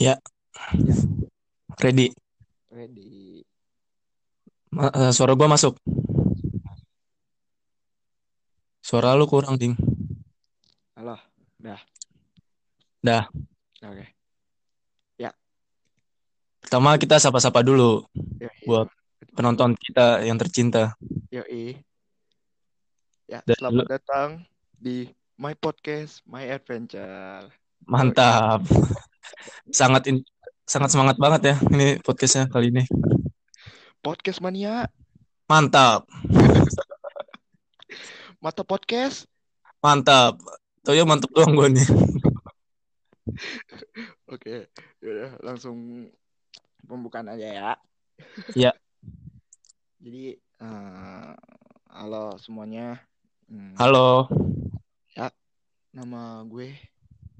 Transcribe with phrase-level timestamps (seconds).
[0.00, 0.18] Ya.
[1.78, 2.10] Ready.
[2.72, 3.44] Ready.
[4.72, 5.76] Ma- eh, suara gua masuk.
[8.82, 9.78] Suara lu kurang, Ding.
[10.98, 11.16] Halo.
[11.60, 11.80] Dah.
[13.04, 13.24] Dah.
[13.82, 14.22] Oke.
[16.72, 18.06] Pertama kita sapa-sapa dulu
[18.40, 18.64] Yoi.
[18.64, 18.88] buat
[19.36, 20.96] penonton kita yang tercinta.
[21.28, 21.76] Yoi.
[23.28, 24.28] Ya, Dan selamat datang
[24.80, 25.04] di
[25.42, 27.50] My Podcast, My Adventure.
[27.82, 28.62] Mantap.
[29.74, 30.22] Sangat in-
[30.62, 32.86] sangat semangat banget ya ini podcastnya kali ini.
[33.98, 34.86] Podcast Mania,
[35.50, 36.06] Mantap.
[38.42, 39.26] Mata Podcast.
[39.82, 40.38] Mantap.
[40.86, 41.90] Tuh ya mantap doang gua nih.
[44.32, 44.70] Oke,
[45.02, 46.06] yaudah langsung
[46.86, 47.70] pembukaan aja ya.
[48.54, 48.70] Ya.
[49.98, 51.30] Jadi, eh,
[51.90, 53.02] halo semuanya.
[53.50, 54.30] Hmm, Halo.
[55.92, 56.72] Nama gue,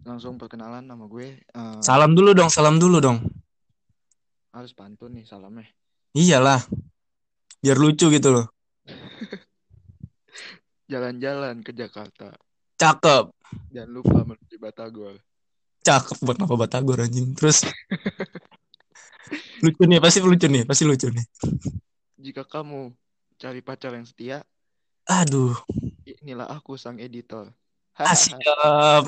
[0.05, 1.41] langsung perkenalan nama gue.
[1.41, 3.18] eh, Salam dulu dong, salam dulu dong.
[4.52, 5.65] harus pantun nih salamnya.
[6.13, 6.60] Iyalah.
[7.65, 8.46] Biar lucu gitu loh.
[10.93, 12.37] Jalan-jalan ke Jakarta.
[12.76, 13.32] Cakep.
[13.73, 15.16] Jangan lupa menuju Batagor.
[15.80, 17.32] Cakep buat apa Batagor anjing.
[17.32, 17.65] Terus
[19.65, 21.24] lucu nih, pasti lucu nih, pasti lucu nih.
[22.21, 22.93] Jika kamu
[23.41, 24.45] cari pacar yang setia,
[25.09, 25.57] Aduh,
[26.04, 27.48] inilah aku sang editor.
[27.98, 28.37] Asik.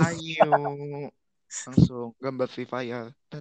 [0.01, 0.53] Ayo,
[1.65, 3.13] langsung gambar Free Fire.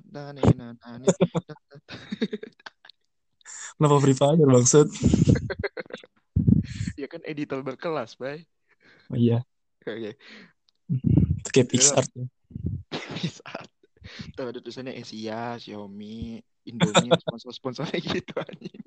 [3.78, 4.88] Kenapa Free Fire maksud?
[6.94, 8.46] Ya kan editor berkelas, bay.
[9.10, 9.42] Oh, iya,
[9.84, 10.16] Oke,
[11.52, 12.06] kayak Pixar.
[13.18, 13.50] bisa.
[14.38, 16.38] Tuh ada tulisannya Asia, Xiaomi,
[16.70, 18.84] Indomie, sponsor-sponsornya gitu anjing.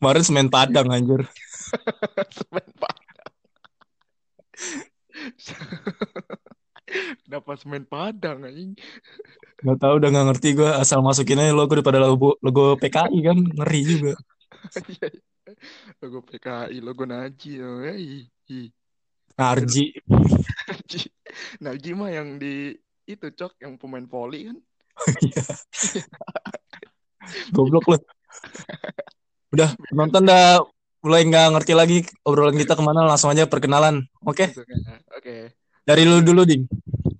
[0.00, 1.26] Kemarin semen Padang anjir.
[2.32, 3.09] Semen Padang.
[7.26, 8.74] Kenapa semen Padang anjing?
[9.62, 13.38] Gak tau udah gak ngerti gue asal masukin aja logo daripada logo, logo PKI kan
[13.38, 14.14] ngeri juga.
[16.00, 17.58] Logo PKI, logo Naji.
[17.58, 17.82] oh.
[19.34, 19.84] Narji.
[20.68, 21.00] Naji.
[21.58, 22.76] Naji mah yang di
[23.08, 24.56] itu cok yang pemain voli kan.
[27.54, 27.98] Goblok lu.
[29.50, 30.62] Udah nonton dah
[31.00, 34.04] mulai nggak ngerti lagi obrolan kita ke mana langsung aja perkenalan.
[34.22, 34.62] Oke, aja.
[35.30, 35.54] Oke.
[35.86, 36.66] dari lu dulu ding.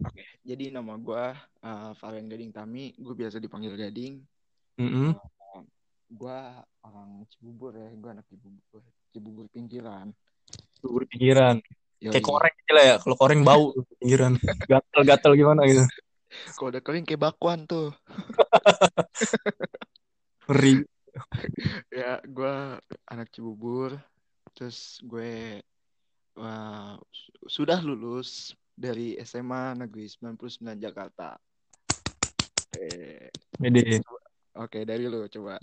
[0.03, 0.43] Oke.
[0.43, 1.31] Jadi nama gua
[1.63, 4.19] uh, Valen Gading Tami, gue biasa dipanggil Gading.
[4.83, 5.15] Mm-mm.
[6.11, 8.83] Gua orang Cibubur ya, gua anak Cibubur.
[9.15, 10.11] Cibubur pinggiran.
[10.83, 11.63] Bubur pinggiran.
[12.03, 12.11] Yoi.
[12.19, 12.95] Kayak koreng aja lah ya.
[12.99, 13.65] Kalau koreng bau
[14.03, 14.35] pinggiran.
[14.67, 15.87] Gatel-gatel gimana gitu.
[16.59, 17.95] Kalau udah kering kayak bakwan tuh.
[20.51, 20.83] Ngeri.
[21.91, 22.79] Ya, gua
[23.11, 23.99] anak Cibubur.
[24.55, 25.59] Terus gue
[26.37, 31.37] wah, su- sudah lulus dari SMA Negeri 99 Jakarta.
[32.77, 33.29] Eh,
[33.61, 34.01] Pede.
[34.57, 35.61] Oke, dari lu coba.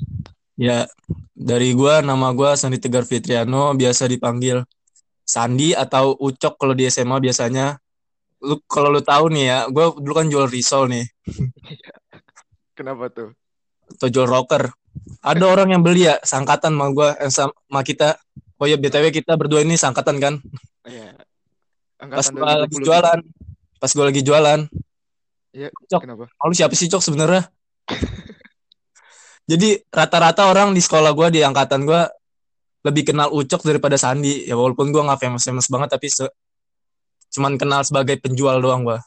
[0.57, 0.89] Ya,
[1.37, 4.65] dari gua nama gua Sandi Tegar Fitriano, biasa dipanggil
[5.21, 7.77] Sandi atau Ucok kalau di SMA biasanya.
[8.41, 11.05] Lu kalau lu tahu nih ya, gua dulu kan jual risol nih,
[12.77, 13.33] Kenapa tuh?
[13.97, 14.69] atau jual rocker.
[15.25, 18.17] Ada orang yang beli ya, sangkatan sama gua, eh, sama kita.
[18.57, 20.33] Oh ya, BTW kita berdua ini sangkatan kan.
[20.83, 21.13] Iya.
[21.97, 22.85] Pas Angkatan gua lagi 2020.
[22.85, 23.19] jualan,
[23.77, 24.59] pas gua lagi jualan,
[25.49, 26.01] Iya, Cok.
[26.05, 26.25] kenapa?
[26.29, 27.49] Lu siapa sih Cok sebenarnya?
[29.51, 32.05] Jadi rata-rata orang di sekolah gua di angkatan gua
[32.83, 34.45] lebih kenal Ucok daripada Sandi.
[34.45, 36.33] Ya walaupun gua nggak famous-famous banget tapi se-
[37.31, 38.99] cuman kenal sebagai penjual doang gua.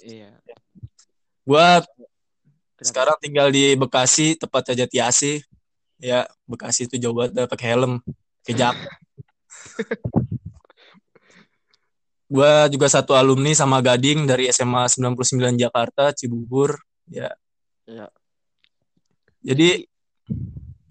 [0.00, 0.32] Iya.
[1.42, 2.84] Gua Kenapa?
[2.84, 5.42] sekarang tinggal di Bekasi, tepatnya Jatiasi.
[5.98, 7.98] Ya, Bekasi itu jauh banget pakai helm,
[8.54, 8.90] jaket.
[12.28, 15.16] Gua juga satu alumni sama Gading dari SMA 99
[15.56, 16.76] Jakarta, Cibubur.
[17.08, 17.32] Ya.
[17.88, 18.12] Iya.
[19.40, 19.88] Jadi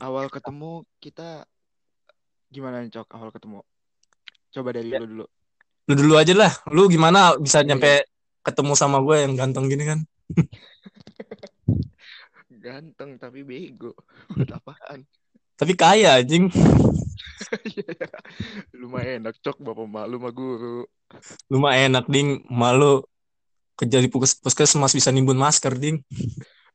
[0.01, 1.45] awal ketemu kita
[2.49, 3.07] gimana nih, Cok?
[3.13, 3.61] Awal ketemu.
[4.49, 4.97] Coba dari Ya.
[4.97, 5.25] lu dulu.
[5.87, 6.51] lu dulu aja lah.
[6.73, 7.69] Lu gimana bisa Iya.
[7.71, 8.09] nyampe
[8.41, 9.99] ketemu sama gue yang ganteng gini kan?
[12.65, 13.93] Ganteng tapi bego.
[14.33, 15.05] Buat apaan?
[15.57, 16.53] Tapi kaya anjing.
[18.77, 19.65] Lumayan enak, Cok.
[19.65, 20.85] Bapak malu sama guru.
[21.49, 23.01] Lu mah enak ding, malu
[23.73, 26.05] kerja di puskesmas bisa nimbun masker ding.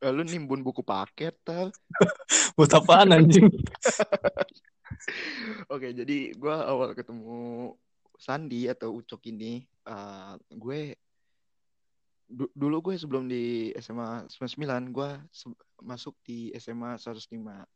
[0.02, 1.70] Lalu nimbun buku paket, tal.
[2.58, 3.46] Buat apaan anjing?
[5.72, 7.70] Oke, jadi gua awal ketemu
[8.18, 10.94] Sandi atau Ucok ini, eh, gue
[12.30, 15.10] du- dulu gue sebelum di SMA 99, gue
[15.82, 17.66] masuk di SMA 105.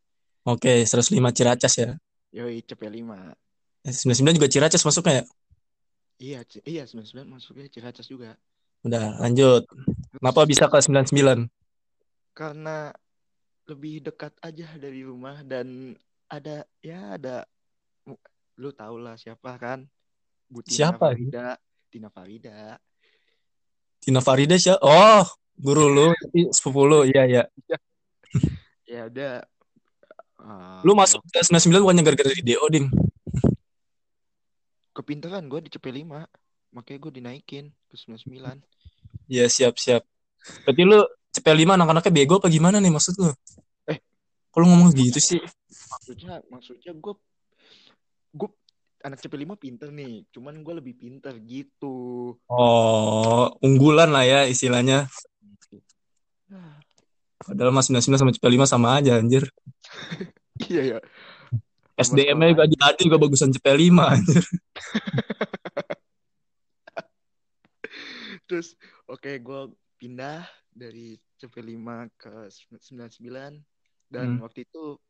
[0.46, 1.90] Oke, 105 Ciracas ya.
[2.30, 3.34] Yoi, CP5.
[3.82, 5.24] Eh, 99 juga Ciracas masuknya ya?
[6.22, 8.38] Iya, iya 99 masuknya Ciracas juga.
[8.86, 9.66] Udah, lanjut.
[10.14, 11.50] Kenapa bisa ke 99?
[12.30, 12.94] Karena
[13.66, 15.98] lebih dekat aja dari rumah dan
[16.30, 17.42] ada ya ada
[18.62, 19.82] lu tau lah siapa kan?
[20.46, 21.10] Butina Siapa?
[21.10, 21.58] Farida,
[21.90, 22.78] Tina Farida.
[23.98, 24.78] Tina Farida siapa?
[24.86, 25.26] Oh,
[25.58, 26.06] guru lu,
[26.54, 27.02] sepupu lu.
[27.02, 27.42] Iya, iya.
[28.86, 29.42] Ya udah
[30.46, 32.86] uh, Lu masuk ke 99 bukannya gara-gara video, Ding.
[34.90, 36.08] kepintaran gue di CP5
[36.72, 38.64] makanya gue dinaikin ke 99
[39.26, 40.06] Iya, siap-siap.
[40.64, 43.28] Berarti lu CP5 anak-anaknya bego apa gimana nih maksud lu?
[43.84, 43.98] Eh.
[44.54, 45.40] Lu ngomong gitu sih?
[45.86, 47.14] maksudnya maksudnya gue
[48.32, 48.48] gue
[49.02, 51.94] anak CP5 pinter nih cuman gue lebih pinter gitu
[52.48, 55.10] Oh, unggulan lah ya istilahnya.
[56.48, 56.78] Ah,
[57.42, 59.44] Padahal mas 99 sama CP5 sama aja anjir.
[60.68, 60.98] iya ya
[61.96, 64.44] SDM-nya juga jadi juga bagusan CP5 anjir.
[68.46, 68.76] terus
[69.08, 69.60] oke gue
[69.96, 71.88] pindah dari CP5
[72.20, 72.32] ke
[72.84, 73.64] 99
[74.12, 74.44] dan Hmm.
[74.44, 75.00] waktu itu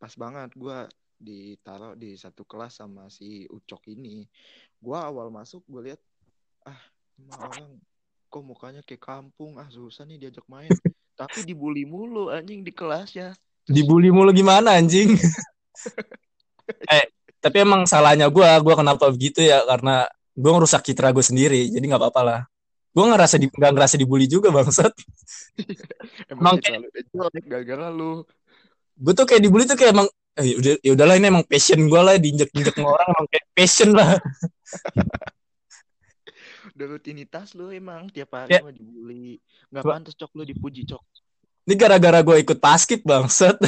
[0.00, 0.78] pas banget gue
[1.22, 4.26] ditaruh di satu kelas sama si Ucok ini.
[4.82, 6.00] Gue awal masuk gue lihat
[6.66, 6.80] ah
[7.38, 7.78] orang
[8.26, 9.60] kok mukanya kayak kampung.
[9.62, 10.66] Ah susah nih diajak main.
[11.20, 13.30] Tapi dibully mulu anjing di kelasnya.
[13.36, 15.14] Terus- Dibully mulu gimana anjing?
[16.94, 17.04] eh,
[17.38, 19.62] tapi emang salahnya gua, gua kenapa begitu ya?
[19.66, 22.40] Karena gua ngerusak citra gue sendiri, jadi nggak apa-apa lah.
[22.92, 24.92] Gue ngerasa di, nggak ngerasa dibully juga bangsat.
[26.32, 26.60] emang
[27.48, 28.20] gara-gara lu
[28.92, 32.00] Gue tuh kayak dibully tuh kayak emang eh, udah ya udahlah ini emang passion gue
[32.00, 34.12] lah diinjek-injek sama orang emang kayak passion lah.
[36.72, 38.64] udah rutinitas lu emang tiap hari Ya.
[38.72, 39.36] dibully
[39.68, 41.04] nggak pantas cok lu dipuji cok
[41.62, 43.54] Ini gara-gara gue ikut basket bangsat.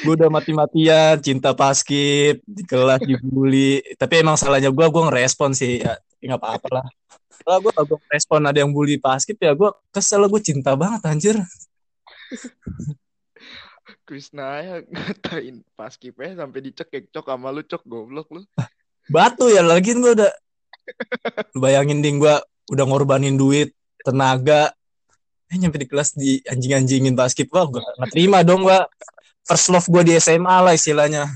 [0.00, 3.82] gue udah mati-matian cinta basket di kelas dibully.
[3.98, 6.86] Tapi emang salahnya gue, gue ngerespon sih ya nggak apa-apa lah.
[7.40, 11.36] Kalau gue gue respon ada yang bully basket ya gue kesel gue cinta banget anjir.
[14.06, 18.42] Krisna ya ngatain pas kipnya sampai dicekek cok sama lu cok goblok lu
[19.10, 20.30] Batu ya lagi gue udah
[21.54, 22.34] Lu bayangin ding gue
[22.70, 24.72] udah ngorbanin duit, tenaga,
[25.50, 28.78] eh nyampe di kelas di anjing-anjingin basket gue gue gak terima dong gue
[29.42, 31.26] first love gue di SMA lah istilahnya.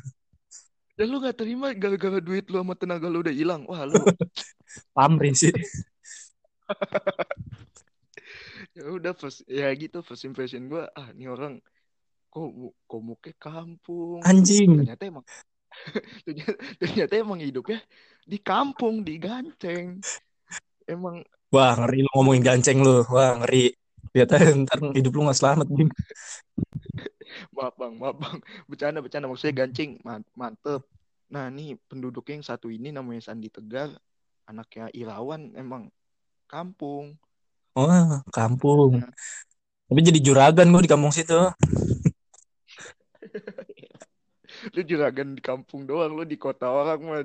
[0.94, 3.66] Dan lu gak terima gara-gara duit lu sama tenaga lu udah hilang?
[3.66, 3.98] Wah lu.
[4.96, 5.50] Pamri sih.
[8.74, 11.62] Ya udah first ya gitu first impression gue ah ini orang
[12.26, 12.50] kok
[12.90, 14.18] kok mukanya kampung?
[14.26, 14.82] Anjing.
[14.82, 15.24] Ternyata emang
[16.26, 17.78] ternyata, ternyata emang hidupnya
[18.26, 20.02] di kampung di Ganceng
[20.90, 21.22] emang
[21.54, 23.06] wah ngeri lu ngomongin ganceng lu.
[23.06, 23.70] Wah ngeri.
[24.14, 25.88] Lihat aja ntar hidup lu gak selamat Bim.
[27.54, 27.94] maaf bang.
[27.94, 28.38] Maaf bang.
[28.66, 29.30] Bercanda bercanda.
[29.30, 30.82] Maksudnya Ganceng man- mantep.
[31.30, 33.94] Nah nih penduduknya yang satu ini namanya Sandi Tegar
[34.50, 35.88] anaknya Irawan emang
[36.50, 37.14] kampung.
[37.74, 39.02] Wah kampung.
[39.90, 41.34] Tapi jadi juragan gue di kampung situ.
[44.74, 47.20] Lu juragan di kampung doang lu di kota orang mah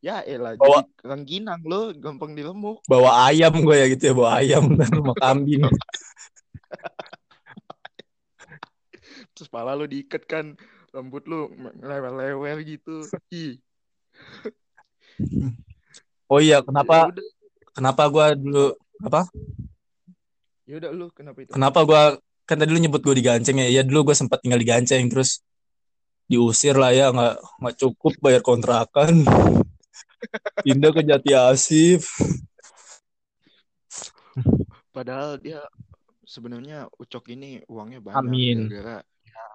[0.00, 4.40] ya elah Bawa- jadi rengginang lu gampang diremuk bawa ayam gue ya gitu ya bawa
[4.40, 5.60] ayam ntar rumah kambing.
[9.36, 10.56] Terus pala lu diikat kan
[10.92, 13.04] rambut lu lewer-lewer gitu.
[13.32, 13.60] Ih.
[16.30, 17.26] Oh iya kenapa ya udah.
[17.76, 18.66] kenapa gue dulu
[19.04, 19.28] apa?
[20.64, 21.52] Ya udah lu kenapa itu?
[21.52, 22.02] Kenapa gue
[22.48, 25.06] kan tadi lu nyebut gue di Ganceng ya iya dulu gue sempat tinggal di Ganceng
[25.06, 25.44] terus
[26.30, 29.22] diusir lah ya nggak nggak cukup bayar kontrakan
[30.64, 32.10] pindah ke Jati Asif.
[34.90, 35.62] Padahal dia
[36.26, 38.58] sebenarnya Ucok ini uangnya banyak Amin.
[38.70, 39.46] gara-gara ya,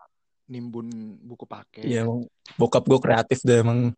[0.52, 1.88] nimbun buku paket.
[1.88, 2.28] Ya emang
[2.60, 3.96] bokap gue kreatif deh emang.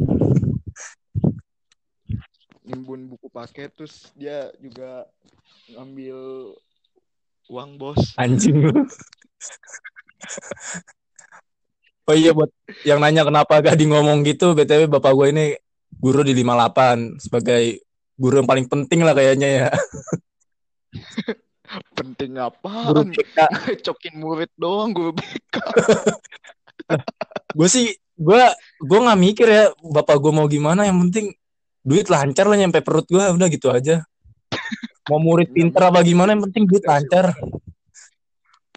[2.68, 5.08] Nimbun buku paket terus dia juga
[5.72, 6.18] ngambil
[7.48, 8.14] uang bos.
[8.20, 8.68] Anjing.
[8.68, 8.72] Lu
[12.08, 12.50] oh iya buat
[12.88, 15.46] yang nanya kenapa gak di ngomong gitu btw bapak gue ini
[15.98, 17.82] guru di 58 sebagai
[18.18, 19.68] guru yang paling penting lah kayaknya ya.
[22.00, 23.38] Penting guru apaan BK
[23.92, 25.56] cokin murid doang guru BK
[27.58, 28.44] gue sih gue
[28.80, 30.88] gue nggak mikir ya bapak gue mau gimana.
[30.88, 31.26] Yang penting
[31.84, 34.04] duit lancar lah nyampe perut gue udah gitu aja.
[35.08, 37.36] Mau murid pinter apa gimana yang penting duit lancar.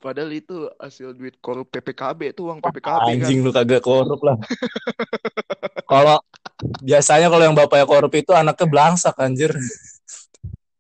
[0.01, 3.21] Padahal itu hasil duit korup PPKB tuh uang PPKB kan.
[3.21, 4.41] Anjing lu kagak korup lah.
[5.93, 6.25] Kalau
[6.81, 9.53] biasanya kalau yang bapaknya korup itu anaknya belangsak anjir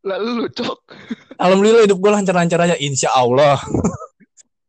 [0.00, 0.78] lalu lu cok
[1.36, 3.60] alhamdulillah hidup gue lancar-lancar aja insya Allah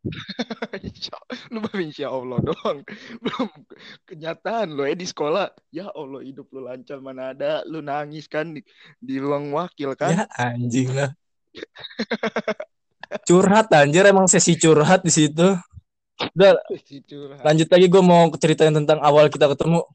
[0.81, 1.13] Insya,
[1.53, 2.81] lu baru insya Allah doang.
[3.21, 3.49] Belum
[4.09, 5.53] kenyataan lo ya di sekolah.
[5.69, 7.61] Ya Allah hidup lu lancar mana ada.
[7.69, 8.65] Lu nangis kan di,
[8.97, 10.13] di ruang wakil kan.
[10.13, 11.13] Ya anjing lah.
[13.27, 15.53] curhat anjir emang sesi curhat di situ.
[16.37, 16.53] Udah
[17.41, 19.85] lanjut lagi gue mau ceritain tentang awal kita ketemu.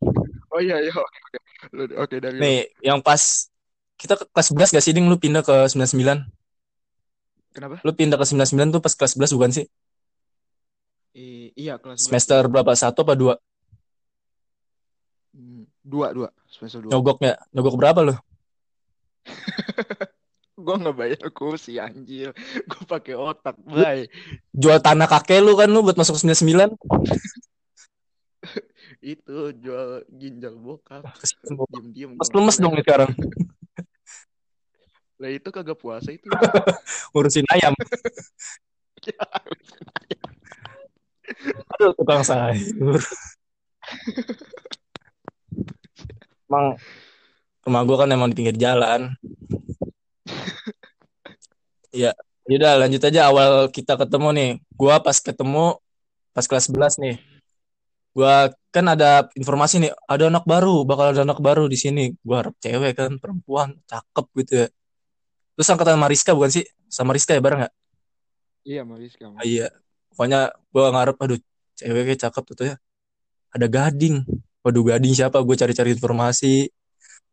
[0.56, 1.38] Oh iya iya oke oke.
[2.00, 2.40] Oke dari.
[2.40, 3.20] Nih, yang pas
[4.00, 6.24] kita ke kelas 11 gak sih Ding lu pindah ke 99?
[7.52, 7.76] Kenapa?
[7.84, 9.64] Lu pindah ke 99 tuh pas kelas 11 bukan sih?
[11.12, 12.04] I- iya kelas dua.
[12.08, 12.72] Semester berapa?
[12.72, 13.34] Satu apa dua?
[15.36, 16.96] Hmm, dua dua semester dua.
[16.96, 17.36] Nyogoknya.
[17.52, 18.16] Nyogok berapa lu?
[20.56, 22.32] Gue nggak bayar kursi anjir.
[22.64, 24.08] Gue pakai otak, bay.
[24.56, 26.72] Jual tanah kakek lu kan lu buat masuk 99?
[29.06, 31.06] Itu jual ginjal bokap.
[31.70, 32.18] Diem-diem.
[32.18, 33.14] Mas gua lemes dong sekarang.
[35.22, 36.26] Lah itu kagak puasa itu.
[37.14, 37.70] Ngurusin ayam.
[41.78, 42.98] Aduh, tukang sayur.
[46.50, 46.74] Emang
[47.62, 49.14] rumah gua kan emang di pinggir jalan.
[51.94, 52.10] Iya,
[52.50, 54.58] yaudah lanjut aja awal kita ketemu nih.
[54.74, 55.78] Gua pas ketemu
[56.34, 57.35] pas kelas 11 nih.
[58.16, 62.16] Gua kan ada informasi nih, ada anak baru, bakal ada anak baru di sini.
[62.24, 64.66] Gua harap cewek kan, perempuan, cakep gitu ya.
[65.56, 66.64] Terus angkatan Mariska bukan sih?
[66.88, 67.74] Sama Rizka ya bareng nggak?
[68.64, 69.24] Iya, Mariska.
[69.36, 69.68] Ah, iya.
[70.16, 71.40] Pokoknya gua ngarep aduh
[71.76, 72.76] cewek kayak cakep tuh ya.
[73.52, 74.24] Ada gading.
[74.64, 75.38] Waduh gading siapa?
[75.44, 76.66] Gue cari-cari informasi.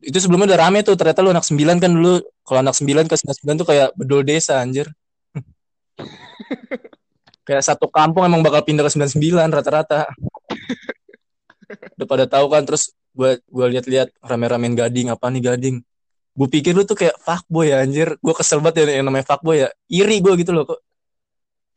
[0.04, 1.00] Itu sebelumnya udah rame tuh.
[1.00, 2.22] Ternyata lu anak 9 kan dulu.
[2.44, 4.92] Kalau anak 9 ke 99 tuh kayak bedol desa anjir.
[7.48, 10.12] kayak satu kampung emang bakal pindah ke 99 rata-rata.
[11.98, 15.76] Udah pada tahu kan terus gue gua lihat-lihat rame-ramein gading apa nih gading.
[16.34, 18.18] Gue pikir lu tuh kayak fuckboy ya anjir.
[18.18, 19.70] Gue kesel banget ya yang namanya fuckboy ya.
[19.90, 20.82] Iri gue gitu loh kok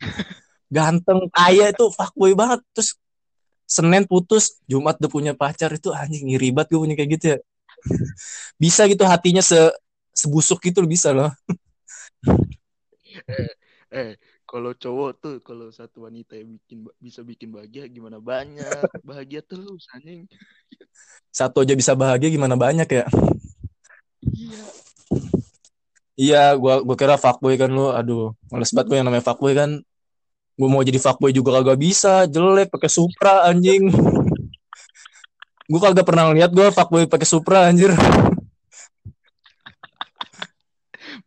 [0.77, 2.99] ganteng kaya itu fuckboy banget terus
[3.67, 7.39] Senin putus Jumat udah punya pacar itu anjing iri banget gue punya kayak gitu ya
[8.63, 9.59] bisa gitu hatinya se
[10.15, 11.31] sebusuk gitu loh bisa loh
[13.97, 18.63] Eh, kalau cowok tuh kalau satu wanita yang bikin bisa bikin bahagia gimana banyak?
[19.03, 20.31] Bahagia terus anjing.
[21.35, 23.05] satu aja bisa bahagia gimana banyak ya?
[24.23, 24.65] Iya.
[26.17, 27.91] iya gua gua kira fuckboy kan lu.
[27.91, 29.83] Aduh males banget gue yang namanya fuckboy kan.
[30.57, 32.25] Gue mau jadi fuckboy juga kagak bisa.
[32.31, 33.93] Jelek pakai Supra anjing.
[35.67, 37.93] Gue kagak pernah lihat gue fuckboy pakai Supra anjir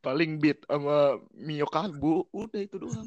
[0.09, 2.33] Paling beat sama Mio Kalbu.
[2.33, 3.05] Udah itu doang.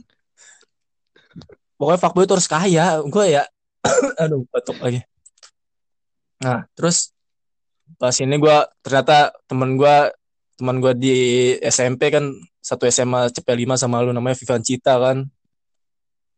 [1.75, 3.03] pokoknya fuckboy itu harus kaya.
[3.11, 3.43] Gue ya
[4.23, 5.03] aduh batuk lagi.
[6.47, 7.11] Nah terus
[7.99, 8.57] pas ini gue
[8.87, 10.15] ternyata temen gue
[10.55, 11.17] teman gue di
[11.59, 12.31] SMP kan
[12.63, 15.27] satu SMA CP5 sama lu namanya Vivan Cita kan.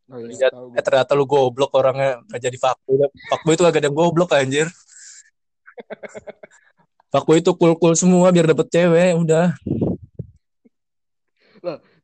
[0.08, 3.04] Oh iya, eh, ternyata lu goblok orangnya gak jadi fuckboy.
[3.28, 4.72] Fuckboy itu gak ada goblok anjir.
[7.12, 9.52] Fuckboy itu cool cool semua biar dapet cewek udah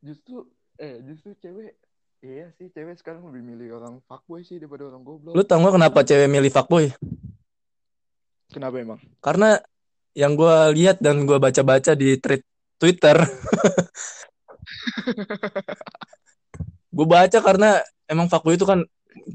[0.01, 1.77] Justru eh justru cewek
[2.21, 5.33] iya sih cewek sekarang lebih milih orang fuckboy sih daripada orang goblok.
[5.33, 6.89] lu tau gak kenapa cewek milih fuckboy
[8.49, 8.99] Kenapa emang?
[9.21, 9.61] karena
[10.11, 12.41] yang gue lihat dan gue baca-baca di thread
[12.77, 13.13] Twitter
[16.91, 18.81] gue baca karena emang fuckboy itu kan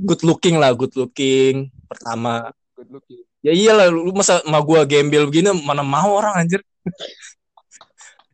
[0.05, 3.23] good looking lah good looking pertama Good looking.
[3.41, 6.61] ya iyalah lu masa sama gue gembel begini mana mau orang anjir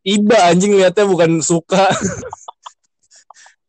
[0.02, 1.86] iba anjing liatnya bukan suka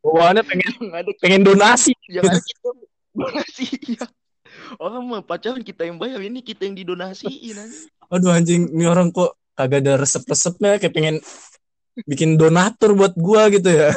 [0.02, 2.68] bawaannya pengen ada pengen donasi yang ada kita
[3.14, 4.06] donasi iya.
[4.80, 7.86] Orang mau pacaran kita yang bayar ini kita yang didonasiin anjing.
[8.10, 11.16] aduh anjing ini orang kok kagak ada resep-resepnya kayak pengen
[12.10, 13.94] bikin donatur buat gua gitu ya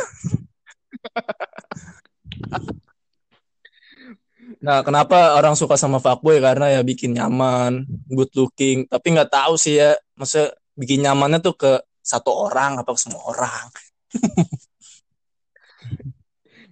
[4.57, 6.41] Nah, kenapa orang suka sama fuckboy?
[6.41, 8.89] Karena ya bikin nyaman, good looking.
[8.89, 11.71] Tapi nggak tahu sih ya, masa bikin nyamannya tuh ke
[12.07, 13.67] satu orang apa ke semua orang?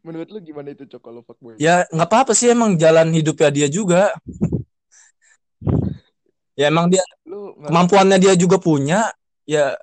[0.06, 1.60] Menurut lu gimana itu cok kalau fuckboy?
[1.60, 4.16] Ya nggak apa-apa sih emang jalan hidupnya dia juga.
[6.56, 9.12] Ya emang dia Lu kemampuannya dia juga punya.
[9.44, 9.76] Ya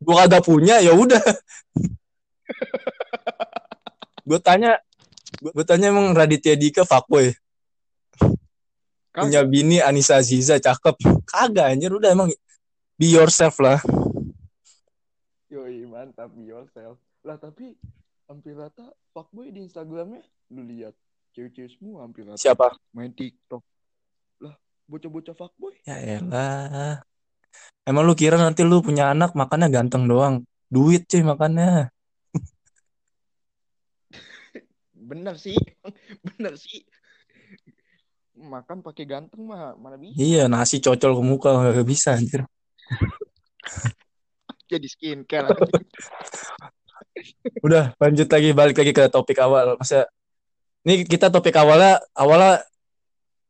[0.00, 1.18] gua kagak punya, ya udah.
[4.28, 4.76] gue tanya,
[5.42, 7.34] gue tanya emang Raditya Dika fuckboy.
[9.10, 11.26] Punya bini Anissa Aziza cakep.
[11.26, 12.30] Kagak anjir udah emang
[12.94, 13.82] be yourself lah.
[15.48, 17.00] Yoi mantap be yourself.
[17.24, 17.72] Lah tapi
[18.28, 20.20] hampir rata fuckboy di Instagramnya
[20.52, 20.92] lu lihat
[21.32, 22.76] cewek-cewek semua hampir rata Siapa?
[22.92, 23.64] main TikTok.
[24.44, 24.52] Lah
[24.84, 27.00] bocah-bocah fuckboy Ya elah.
[27.88, 30.44] Emang lu kira nanti lu punya anak makannya ganteng doang.
[30.68, 31.88] Duit cuy makannya.
[35.08, 35.56] bener sih
[36.36, 36.84] bener sih
[38.36, 42.44] makan pakai ganteng mah mana bisa Iya, nasi cocol ke muka gak bisa anjir.
[44.68, 45.48] jadi skincare.
[47.66, 49.74] Udah, lanjut lagi balik lagi ke topik awal.
[49.80, 50.06] Masa
[50.86, 52.62] ini kita topik awalnya awalnya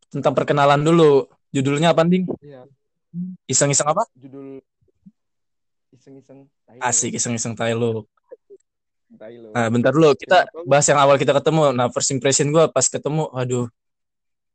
[0.09, 1.29] tentang perkenalan dulu.
[1.53, 2.29] Judulnya apa, Ding?
[2.45, 2.65] Iya,
[3.49, 4.05] Iseng-iseng apa?
[4.13, 4.61] judul
[5.97, 8.05] iseng-iseng tai Asik, iseng-iseng tai lu.
[9.57, 10.13] Nah, bentar dulu.
[10.13, 11.73] Kita bahas yang awal kita ketemu.
[11.73, 13.67] Nah, first impression gue pas ketemu, aduh.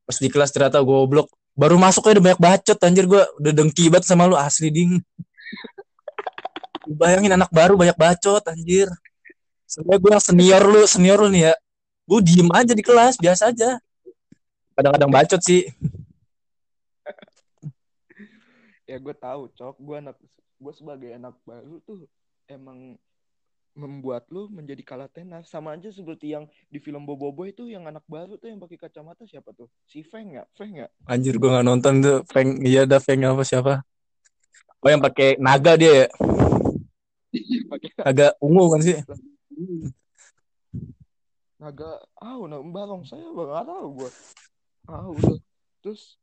[0.06, 1.34] Pas di kelas ternyata goblok.
[1.54, 3.24] Baru masuk aja udah banyak bacot anjir gue.
[3.42, 4.98] Udah dengki banget sama lu asli, Ding.
[6.88, 8.92] Bayangin anak baru banyak bacot anjir.
[9.68, 11.54] Sebenernya gue yang senior lu, senior lu nih ya.
[12.04, 13.80] Gue diem aja di kelas, biasa aja.
[14.76, 15.72] Kadang-kadang bacot sih.
[18.90, 20.18] ya gue tahu cok gue anak
[20.60, 22.06] gue sebagai anak baru tuh
[22.52, 23.00] emang
[23.74, 27.90] membuat lu menjadi kalah tenar sama aja seperti yang di film Bobo Boy itu yang
[27.90, 31.50] anak baru tuh yang pakai kacamata siapa tuh si Feng nggak Feng nggak Anjir gue
[31.50, 32.18] nggak nonton tuh.
[32.30, 33.82] Feng, iya ada Feng apa siapa?
[34.84, 36.08] Oh yang pakai naga dia ya.
[37.74, 38.98] Pakai Agak ungu kan sih.
[41.58, 44.10] naga ah oh, nah, balong saya nggak tahu gue
[44.92, 45.40] ah udah
[45.80, 46.20] terus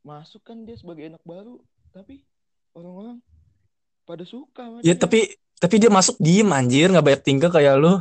[0.00, 1.60] masuk kan dia sebagai anak baru
[1.92, 2.24] tapi
[2.72, 3.20] orang-orang
[4.08, 5.02] pada suka sama Ya dia.
[5.04, 5.20] tapi
[5.56, 7.96] tapi dia masuk diem anjir nggak banyak tingkah kayak lu.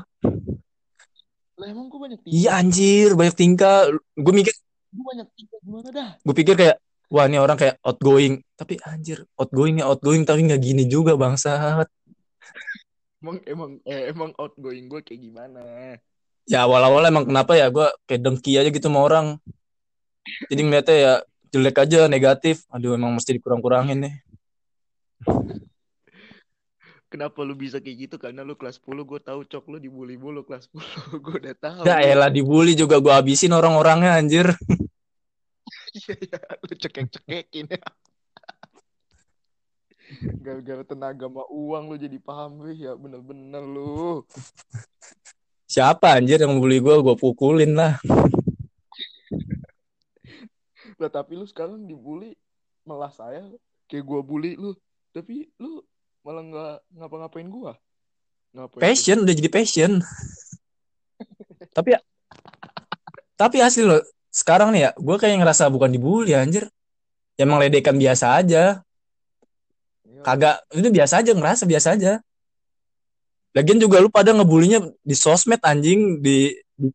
[1.55, 3.87] lah emang gue banyak Iya anjir banyak tingkah.
[4.15, 4.53] Gue mikir
[4.95, 6.77] gue banyak tingkah gimana dah gue pikir kayak
[7.11, 8.39] wah ini orang kayak outgoing.
[8.55, 11.87] Tapi anjir outgoingnya outgoing tapi nggak gini juga bangsat.
[13.25, 15.61] Emang emang eh, emang outgoing gue kayak gimana
[16.45, 19.41] Ya awal-awal emang kenapa ya gue kayak dengki aja gitu sama orang.
[20.45, 21.13] Jadi ngeliatnya ya
[21.49, 22.69] jelek aja negatif.
[22.69, 24.13] Aduh emang mesti dikurang-kurangin nih.
[27.09, 28.15] Kenapa lu bisa kayak gitu?
[28.21, 31.81] Karena lu kelas 10 gue tahu cok lu dibully mulu kelas 10 gue udah tahu.
[31.89, 34.53] Ya elah dibully juga gue habisin orang-orangnya anjir.
[35.95, 37.81] Iya iya lu cekek-cekekin ya.
[40.41, 44.21] Gara-gara tenaga sama uang lu jadi paham wih ya bener-bener lu.
[45.65, 47.97] Siapa anjir yang bully gue, gue pukulin lah.
[50.95, 52.37] Lah tapi lu sekarang dibully
[52.87, 53.43] malah saya
[53.91, 54.77] kayak gua bully lu.
[55.11, 55.83] Tapi lu
[56.23, 57.73] malah nggak ngapa-ngapain gua.
[58.55, 58.81] Ngapain?
[58.81, 59.91] Passion udah jadi passion.
[61.75, 61.99] tapi
[63.35, 63.99] tapi asli loh,
[64.31, 66.71] sekarang nih ya, gue kayak ngerasa bukan dibully anjir.
[67.35, 68.79] Ya emang ledekan biasa aja.
[70.23, 72.13] Kagak, itu biasa aja, ngerasa biasa aja.
[73.55, 76.91] Lagian juga lu pada ngebulinya di sosmed anjing, di di,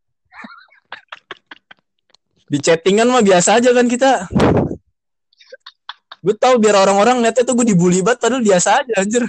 [2.52, 4.28] di chattingan mah biasa aja kan kita.
[6.20, 9.24] Gue tahu biar orang-orang ngeliatnya tuh gue dibully banget padahal biasa aja anjir.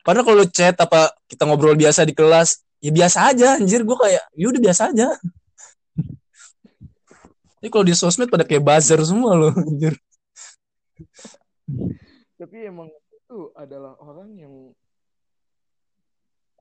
[0.00, 4.24] Padahal kalau chat apa kita ngobrol biasa di kelas, ya biasa aja anjir gue kayak
[4.32, 5.08] ya udah biasa aja.
[7.60, 10.00] Ini kalau di sosmed pada kayak buzzer semua loh anjir.
[12.34, 14.54] Tapi emang itu adalah orang yang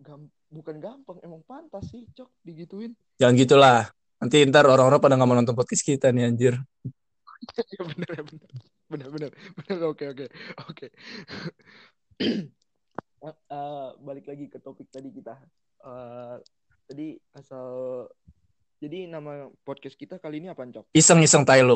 [0.04, 2.93] gam bukan gampang, emang pantas sih cok digituin.
[3.17, 3.80] Jangan gitulah.
[4.19, 6.56] Nanti ntar orang-orang pada nggak mau nonton podcast kita nih anjir.
[7.76, 8.49] ya bener ya bener
[8.88, 10.26] bener bener bener oke oke
[10.69, 10.88] oke
[13.23, 15.39] Eh, eh, balik lagi ke topik tadi kita
[15.84, 16.36] Eh,
[16.88, 17.67] tadi asal
[18.80, 21.76] jadi nama podcast kita kali ini apa cok Iseng-iseng tai lu.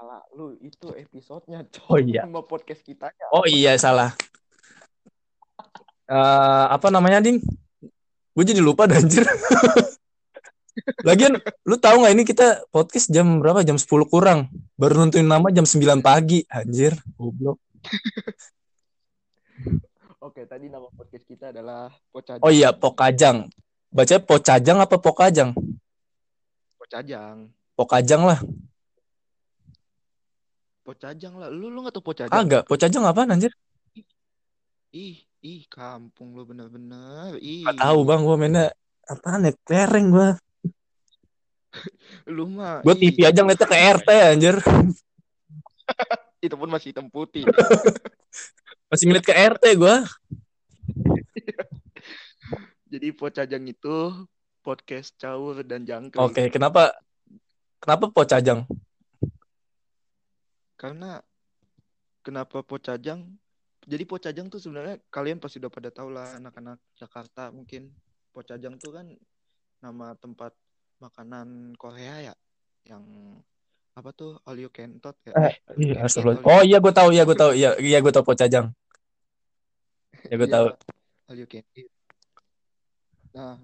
[0.00, 2.24] Pala lu itu episodenya cok Oh iya.
[2.24, 4.16] nama podcast kita Oh iya salah.
[6.08, 7.44] Eh apa namanya ding?
[8.32, 9.28] Gue jadi lupa dah, anjir.
[11.04, 11.36] Lagian
[11.68, 13.60] lu tahu nggak ini kita podcast jam berapa?
[13.60, 14.48] Jam 10 kurang.
[14.80, 16.48] Baru nentuin nama jam 9 pagi.
[16.48, 17.60] Anjir, goblok.
[20.16, 23.52] oke tadi nama podcast kita adalah Pocajang Oh iya, Pokajang.
[23.92, 25.52] Bacanya Pocajang apa Pokajang?
[26.80, 28.40] Pocajang Pokajang lah.
[30.90, 33.54] Pocajang lah lu lu nggak tahu Pocajang Agak, Pocajang apaan anjir?
[34.90, 38.66] ih ih kampung lu bener-bener ih Gak tahu bang, gue mainnya
[39.06, 39.54] apaan ya?
[39.62, 40.28] Klereng gue.
[42.26, 44.56] lu mah ih, TV aja ngeliatnya ke RT anjir.
[46.42, 47.46] itu pun masih hitam putih
[48.90, 49.94] Masih ngeliat ke RT gue.
[52.90, 54.26] Jadi Pocajang itu
[54.58, 56.18] podcast caur dan jangkrik.
[56.18, 56.98] Oke, kenapa
[57.78, 58.66] kenapa Pocajang?
[60.80, 61.20] Karena
[62.24, 63.20] kenapa Pocajang?
[63.84, 67.92] Jadi Pocajang tuh sebenarnya kalian pasti udah pada tahu lah anak-anak Jakarta mungkin
[68.32, 69.12] Pocajang tuh kan
[69.84, 70.56] nama tempat
[71.04, 72.34] makanan Korea ya
[72.88, 73.04] yang
[73.92, 75.32] apa tuh all you can eat ya?
[75.36, 78.72] Eh, Iya, you Oh iya gue tahu, iya gue tahu, iya iya gue tahu Pocajang.
[80.32, 80.66] Ya gue Iya, tahu.
[81.28, 81.92] all you can eat.
[83.36, 83.60] Nah,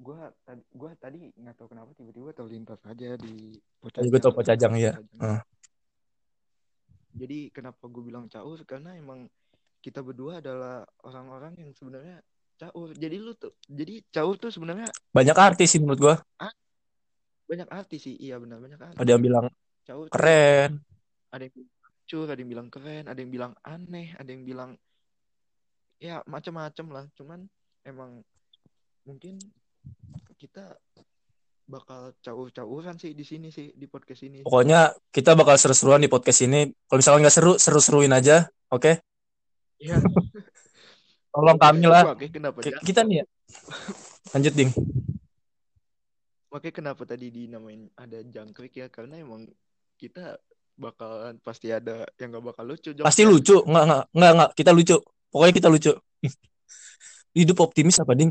[0.00, 3.62] gua tadi gua tadi nggak tahu kenapa tiba-tiba terlintas aja di
[3.94, 4.96] Tadi gue tau Pocajang ya.
[4.96, 5.20] Pocajang.
[5.20, 5.40] Ah.
[7.14, 9.30] Jadi kenapa gue bilang caur karena emang
[9.78, 12.18] kita berdua adalah orang-orang yang sebenarnya
[12.58, 12.90] caur.
[12.90, 16.16] Jadi lu tuh jadi caur tuh sebenarnya Banyak artis sih menurut gue.
[17.44, 18.16] banyak artis sih.
[18.18, 18.98] Iya benar banyak artis.
[18.98, 19.46] Ada yang bilang
[19.84, 20.80] Caur keren.
[21.28, 24.70] ada yang lucu, ada yang bilang keren, ada yang bilang aneh, ada yang bilang
[26.00, 27.04] ya macam-macam lah.
[27.14, 27.40] Cuman
[27.84, 28.24] emang
[29.04, 29.36] mungkin
[30.40, 30.72] kita
[31.64, 34.44] bakal caur-cauran sih di sini sih di podcast ini.
[34.44, 36.68] Pokoknya kita bakal seru-seruan di podcast ini.
[36.84, 38.44] Kalau misalnya nggak seru, seru-seruin aja.
[38.68, 39.00] Oke?
[39.80, 39.96] Iya.
[41.34, 42.14] Tolong kami lah.
[42.14, 43.24] Makanya kenapa K- Kita nih ya.
[44.32, 44.70] Lanjut, Ding.
[46.48, 49.42] makanya kenapa tadi dinamain ada jangkrik ya karena emang
[49.98, 50.38] kita
[50.78, 53.30] bakalan pasti ada yang gak bakal lucu Pasti jokesnya.
[53.30, 53.56] lucu.
[53.66, 54.50] Nggak, nggak, nggak, nggak.
[54.54, 54.96] Kita lucu.
[55.34, 55.92] Pokoknya kita lucu.
[57.38, 58.30] Hidup optimis apa, Ding?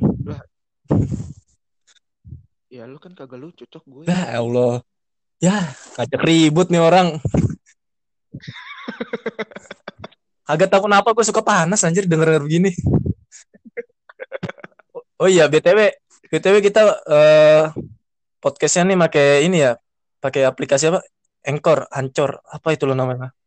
[2.74, 4.04] Ya lu kan kagak lucu cok gue.
[4.10, 4.82] Ya Allah.
[5.38, 7.22] Ya, ngajak ribut nih orang.
[10.50, 12.74] Agak tahu kenapa gue suka panas anjir denger-denger begini.
[15.22, 15.94] Oh iya, BTW,
[16.34, 17.70] BTW kita eh
[18.42, 19.78] podcastnya nih pakai ini ya,
[20.18, 21.06] pakai aplikasi apa?
[21.46, 23.38] Anchor, Ancor, apa itu lo namanya?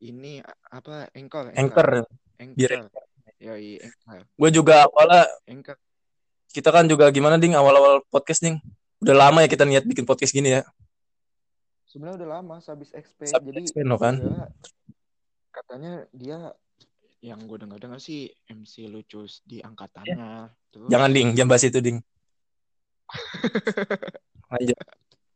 [0.00, 0.40] Ini
[0.72, 2.08] apa Anchor Anchor.
[2.56, 3.04] Biar Anchor.
[3.36, 4.24] Yoi, Anchor.
[4.32, 5.76] gue juga awalnya Anchor.
[6.50, 8.58] Kita kan juga gimana ding awal-awal podcast ding.
[9.00, 10.62] Udah lama ya kita niat bikin podcast gini ya.
[11.90, 14.18] Sebenarnya udah lama habis XP Habis jadi XP, no kan?
[14.18, 14.46] gara-gara
[15.50, 16.54] katanya dia
[17.20, 20.48] yang gue dengar-dengar sih MC lucu di angkatannya.
[20.72, 21.98] Terus Jangan ding, jangan bahas itu ding.
[24.52, 24.78] Lanjut.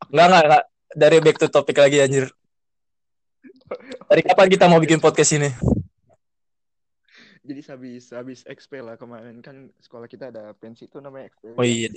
[0.09, 0.65] Enggak, enggak, enggak.
[0.95, 2.31] Dari back to topic lagi anjir.
[4.09, 5.51] Dari kapan kita mau bikin podcast ini?
[7.45, 11.53] Jadi habis habis XP lah kemarin kan sekolah kita ada pensi tuh namanya XP.
[11.55, 11.93] Oh iya.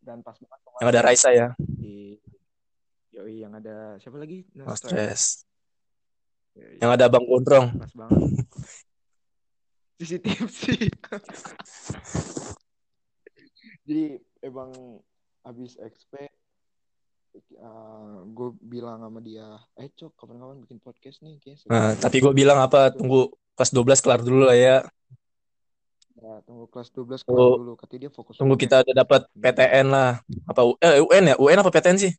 [0.00, 1.48] Dan pas banget kemarin yang ada Raisa ya.
[1.60, 2.16] di
[3.12, 4.44] Yoi yang ada siapa lagi?
[4.56, 4.88] No Nastra.
[4.92, 5.44] stress.
[6.56, 7.66] Yoi, Yang ada Bang Gondrong.
[7.76, 8.20] pas banget.
[10.00, 10.88] CCTV sih.
[13.88, 14.04] Jadi
[14.44, 15.00] emang
[15.44, 16.28] habis XP
[18.32, 19.44] gue bilang sama dia,
[19.76, 22.88] eh cok kapan-kapan bikin podcast nih kayak Nah, tapi gue bilang apa?
[22.92, 24.76] Tunggu kelas 12 kelar dulu lah ya.
[26.16, 27.72] Ya, tunggu kelas 12 Tunggu- kelar dulu.
[27.76, 28.62] Katanya dia fokus Tunggu UN.
[28.62, 30.10] kita udah dapat PTN lah.
[30.44, 31.34] Apa U- eh, UN ya?
[31.36, 32.12] UN apa PTN sih?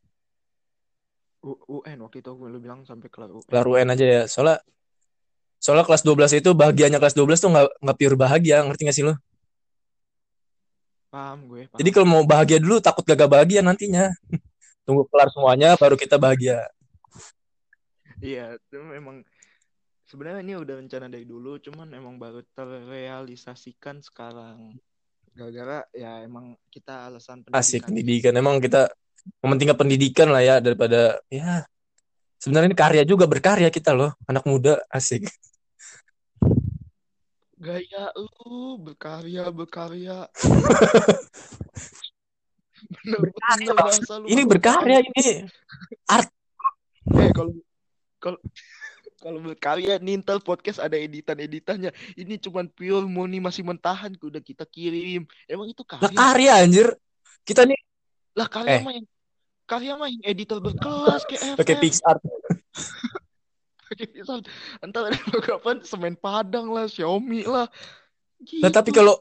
[1.42, 3.46] U- UN waktu itu gue lu bilang sampai kelar UN.
[3.46, 4.22] Kelar UN aja ya.
[4.26, 4.58] Soalnya
[5.58, 9.06] soalnya kelas 12 itu bahagianya kelas 12 tuh nggak nggak pure bahagia, ngerti gak sih
[9.06, 9.14] lo?
[11.08, 11.78] Paham gue, paham.
[11.80, 14.10] Jadi kalau mau bahagia dulu takut gagal bahagia nantinya.
[14.86, 16.64] Tunggu kelar semuanya baru kita bahagia.
[18.18, 19.22] Iya, itu memang
[20.08, 24.80] sebenarnya ini udah rencana dari dulu, cuman emang baru terrealisasikan sekarang.
[25.36, 28.32] Gara-gara ya emang kita alasan Asik pendidikan.
[28.32, 28.32] pendidikan.
[28.40, 28.88] Emang kita
[29.44, 31.68] mementingkan pendidikan lah ya daripada ya
[32.40, 35.28] sebenarnya ini karya juga berkarya kita loh, anak muda asik.
[37.58, 40.30] Gaya lu berkarya berkarya.
[43.04, 45.44] Bener-bener bahasa lu Ini berkarya ini.
[47.18, 47.52] Eh kalau
[48.22, 48.38] kalau
[49.18, 51.90] kalau berkarya Nintel podcast ada editan-editannya.
[52.14, 55.26] Ini cuman pure murni masih mentahan udah kita kirim.
[55.44, 56.14] Emang itu Lah karya?
[56.14, 56.88] karya anjir.
[57.42, 57.78] Kita nih
[58.38, 58.82] Lah karya Eh.
[58.86, 59.06] mah yang
[59.66, 61.82] karya mah yang editor berkelas kayak pakai FM.
[61.82, 62.20] PixArt.
[63.88, 64.38] Pakai Pixar.
[64.78, 67.66] Entar ada kapan semen Padang lah, Xiaomi lah.
[68.38, 68.62] Gitu.
[68.62, 69.18] Nah, tapi kalau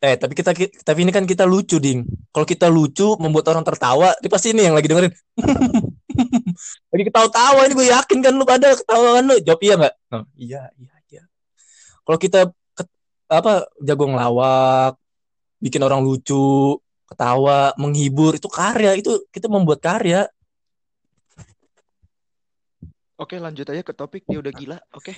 [0.00, 0.54] eh tapi kita
[0.86, 2.06] tapi ini kan kita lucu, Ding.
[2.30, 5.12] Kalau kita lucu membuat orang tertawa, dia pasti ini yang lagi dengerin.
[6.90, 9.36] lagi ketawa-tawa ini gue yakin kan lu pada ketawa kan lu.
[9.40, 9.94] Jawab iya nggak?
[10.14, 11.22] Oh, iya, iya, iya.
[12.04, 12.40] Kalau kita
[12.74, 12.90] ke-
[13.30, 14.98] apa jago ngelawak,
[15.60, 20.26] bikin orang lucu, ketawa, menghibur itu karya, itu kita membuat karya.
[23.20, 24.24] Oke, lanjut aja ke topik.
[24.24, 24.78] Dia udah gila.
[24.96, 25.12] Oke.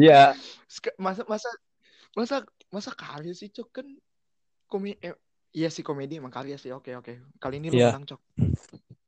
[0.00, 0.32] Iya.
[0.72, 1.50] Sek- Masa masa
[2.16, 2.36] masa
[2.72, 3.68] masa karya sih, Cok?
[3.68, 3.86] Kan
[4.70, 5.12] komedi eh,
[5.50, 6.70] iya sih komedi emang karya sih.
[6.70, 7.18] Oke, oke.
[7.38, 7.90] Kali ini lu Iya.
[7.94, 8.20] menang, Cok.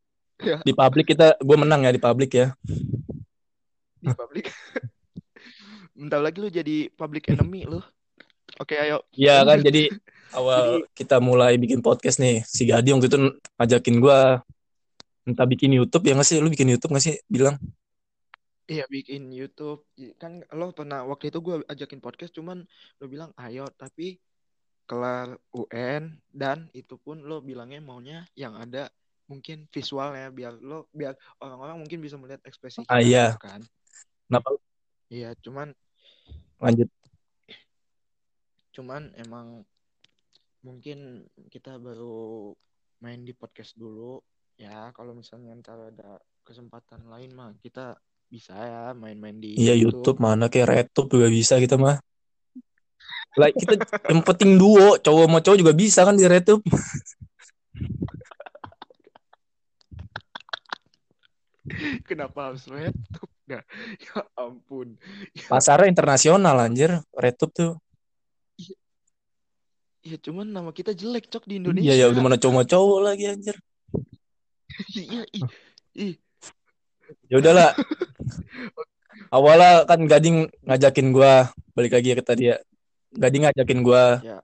[0.43, 2.51] Ya, Di publik kita gue menang ya di publik ya.
[4.03, 4.51] di publik.
[5.95, 7.79] Bentar lagi lu jadi public enemy lu.
[8.59, 9.07] Oke, ayo.
[9.15, 9.95] Iya kan jadi
[10.35, 13.19] awal kita mulai bikin podcast nih si Gadi waktu itu
[13.55, 14.43] ngajakin gua
[15.23, 17.55] entah bikin YouTube ya nggak sih lu bikin YouTube nggak sih bilang
[18.67, 19.87] Iya bikin YouTube
[20.19, 22.67] kan lo pernah waktu itu gue ajakin podcast cuman
[22.99, 24.19] lo bilang ayo tapi
[24.85, 28.91] kelar UN dan itu pun lo bilangnya maunya yang ada
[29.31, 33.25] mungkin visualnya biar lo biar orang-orang mungkin bisa melihat ekspresi Ah, kita iya.
[33.33, 33.61] gitu kan.
[34.29, 34.49] Kenapa?
[35.09, 35.69] Iya cuman
[36.61, 36.89] lanjut.
[38.73, 39.65] Cuman emang
[40.65, 42.53] mungkin kita baru
[43.03, 44.21] main di podcast dulu
[44.57, 44.91] ya.
[44.97, 47.97] Kalau misalnya ntar ada kesempatan lain mah kita
[48.33, 50.17] bisa ya main-main di Iya YouTube.
[50.17, 52.01] Mana kayak RedTube juga bisa kita mah.
[53.33, 53.81] Like kita
[54.13, 56.61] yang penting duo, cowok sama cowok juga bisa kan di RedTube.
[62.05, 63.63] kenapa harus laptop nah
[63.99, 64.99] ya ampun
[65.51, 67.73] Pasarnya internasional anjir, RedTube tuh.
[70.03, 73.25] ya cuman nama kita jelek cok di Indonesia Iya ya udah mana cowok cowok lagi
[73.31, 73.57] anjir.
[74.99, 75.23] iya
[75.95, 76.17] ih
[77.31, 77.77] Ya udahlah.
[79.37, 82.57] Awalnya kan Gading ngajakin gua balik lagi ke tadi ya.
[83.13, 84.19] Gading ngajakin gua.
[84.21, 84.39] Ya.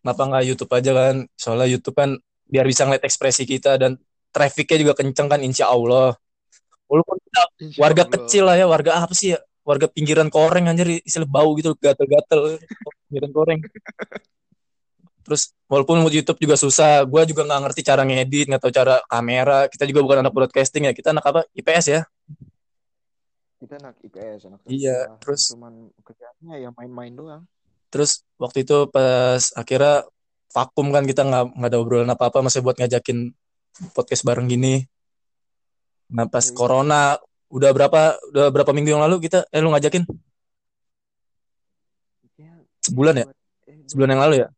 [0.00, 1.16] Kenapa nggak YouTube aja kan?
[1.34, 3.96] Soalnya YouTube kan biar bisa ngeliat ekspresi kita dan
[4.28, 6.16] trafficnya juga kenceng kan insya Allah.
[6.84, 8.12] Walaupun kita Insya warga Allah.
[8.20, 9.38] kecil lah ya, warga apa sih ya?
[9.64, 12.60] Warga pinggiran koreng anjir istilah bau gitu, gatel-gatel.
[13.08, 13.60] Pinggiran koreng.
[15.24, 19.00] Terus walaupun mau YouTube juga susah, gua juga nggak ngerti cara ngedit, nggak tahu cara
[19.08, 19.64] kamera.
[19.72, 21.40] Kita juga bukan anak broadcasting ya, kita anak apa?
[21.56, 22.00] IPS ya.
[23.56, 27.48] kita anak IPS anak Iya, terus- cuman kerjaannya ya main-main doang
[27.94, 30.02] Terus waktu itu pas akhirnya
[30.50, 33.30] vakum kan kita nggak nggak ada obrolan apa-apa, masih buat ngajakin
[33.94, 34.82] podcast bareng gini.
[36.10, 36.58] Nah pas Iya.
[36.58, 37.14] corona
[37.54, 40.02] udah berapa udah berapa minggu yang lalu kita eh lu ngajakin
[42.34, 42.50] ya,
[42.82, 43.26] sebulan ya?
[43.70, 44.48] eh, Sebulan yang lalu ya?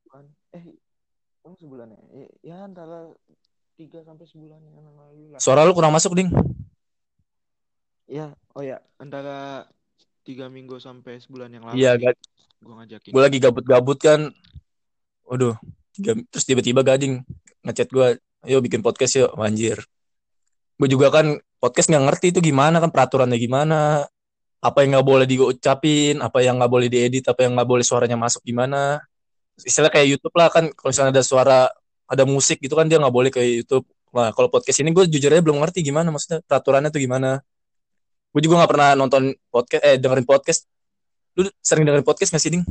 [0.56, 0.64] eh
[1.44, 3.12] emang sebulan ya ya, ya antara
[3.76, 6.32] tiga sampai sebulan yang lalu lah Suara lu kurang masuk ding.
[8.08, 9.68] ya oh ya antara
[10.24, 11.92] tiga minggu sampai sebulan yang lalu Iya,
[12.66, 14.20] gua ngajakin gue lagi gabut-gabut kan.
[15.26, 15.54] Waduh,
[16.30, 17.22] terus tiba-tiba gading
[17.66, 19.82] ngechat gue, ayo bikin podcast yuk, anjir.
[20.78, 24.06] Gue juga kan podcast nggak ngerti itu gimana kan peraturannya gimana,
[24.62, 28.14] apa yang nggak boleh diucapin, apa yang nggak boleh diedit, apa yang nggak boleh suaranya
[28.14, 29.02] masuk gimana.
[29.56, 31.66] Istilah kayak YouTube lah kan, kalau misalnya ada suara,
[32.06, 33.86] ada musik gitu kan dia nggak boleh kayak YouTube.
[34.14, 37.42] Nah kalau podcast ini gue jujur aja belum ngerti gimana maksudnya peraturannya tuh gimana.
[38.30, 40.68] Gue juga nggak pernah nonton podcast, eh dengerin podcast.
[41.36, 42.64] Lu sering dengerin podcast nggak sih ding?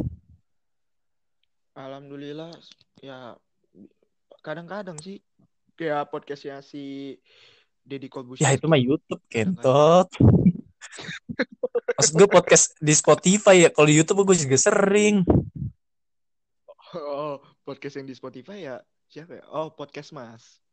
[1.75, 2.55] alhamdulillah
[3.03, 3.35] ya
[4.39, 5.19] kadang-kadang sih
[5.75, 7.15] kayak podcastnya si
[7.83, 10.09] Deddy Corbuzier Ya itu mah YouTube kentot.
[11.99, 13.69] Maksud gue podcast di Spotify ya.
[13.69, 15.21] Kalau di YouTube gue juga sering.
[16.95, 18.75] Oh, podcast yang di Spotify ya
[19.11, 19.43] siapa ya?
[19.53, 20.63] Oh, podcast Mas.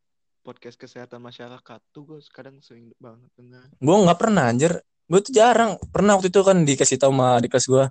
[0.41, 3.67] Podcast kesehatan masyarakat tuh gue kadang sering banget dengar.
[3.77, 4.73] Gue nggak pernah anjir.
[5.13, 5.77] Gue tuh jarang.
[5.93, 7.85] Pernah waktu itu kan dikasih tahu sama di kelas gue.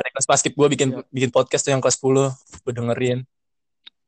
[0.00, 1.04] Ada kelas basket gue bikin Iya.
[1.12, 2.32] bikin podcast tuh yang kelas 10.
[2.64, 3.18] Gue dengerin.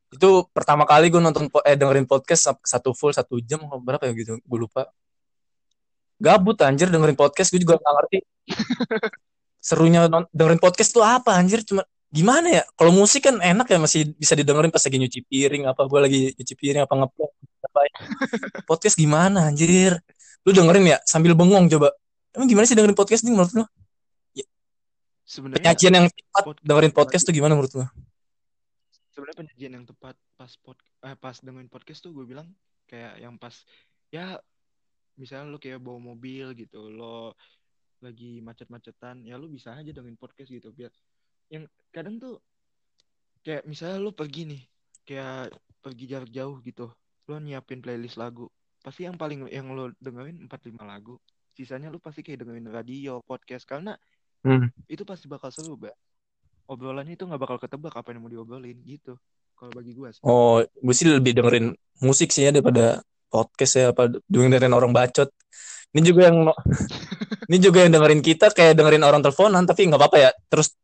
[0.09, 4.17] Itu pertama kali gue nonton eh dengerin podcast satu full satu jam apa berapa ya
[4.17, 4.41] gitu.
[4.49, 4.89] Gue lupa.
[6.17, 8.19] Gabut anjir dengerin podcast gue juga nggak ngerti.
[9.69, 12.63] Serunya non- dengerin podcast tuh apa anjir cuma gimana ya?
[12.73, 16.21] Kalau musik kan enak ya masih bisa didengerin pas lagi nyuci piring apa gue lagi
[16.33, 17.31] nyuci piring apa ngeplok
[17.69, 17.97] apa ya.
[18.69, 20.01] Podcast gimana anjir?
[20.49, 21.93] Lu dengerin ya sambil bengong coba.
[22.33, 23.65] Emang gimana sih dengerin podcast nih menurut lu?
[25.23, 27.87] Sebenarnya Penyajian yang tepat podcast dengerin podcast tuh gimana menurut lu?
[29.13, 32.49] sebenarnya penyajian yang tepat pas pod eh, pas dengerin podcast tuh gue bilang
[32.89, 33.53] kayak yang pas
[34.09, 34.41] ya
[35.21, 37.37] misalnya lo kayak bawa mobil gitu lo
[38.01, 40.91] lagi macet-macetan ya lo bisa aja dengerin podcast gitu biar
[41.53, 42.41] yang kadang tuh
[43.45, 44.63] kayak misalnya lo pergi nih
[45.05, 45.53] kayak
[45.85, 46.89] pergi jarak jauh gitu
[47.29, 48.49] lo nyiapin playlist lagu
[48.81, 51.21] pasti yang paling yang lo dengerin 4 5 lagu
[51.63, 53.95] sisanya lo pasti kayak dengerin radio podcast karena
[54.43, 54.75] Hmm.
[54.91, 55.95] itu pasti bakal seru ba
[56.67, 59.15] obrolannya itu nggak bakal ketebak apa yang mau diobrolin gitu
[59.55, 61.71] kalau bagi gue sih Oh, gue sih lebih dengerin
[62.03, 65.31] musik sih ya daripada podcast ya apa dengerin orang bacot.
[65.95, 66.51] Ini juga yang
[67.49, 70.31] ini juga yang dengerin kita kayak dengerin orang teleponan tapi nggak apa-apa ya.
[70.51, 70.75] Terus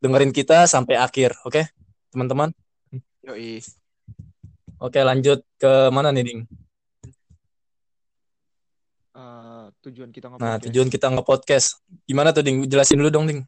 [0.00, 1.62] dengerin kita sampai akhir, oke?
[2.16, 2.48] Teman-teman.
[3.28, 3.60] Yoi.
[4.80, 6.40] Oke, lanjut ke mana nih, Ding?
[9.12, 10.62] Eh, tujuan kita Nah, nge-podcast.
[10.68, 11.66] tujuan kita nge-podcast.
[12.04, 12.58] Gimana tuh, Ding?
[12.66, 13.42] Jelasin dulu dong, Ding.